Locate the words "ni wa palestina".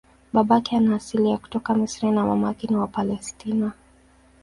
2.67-3.71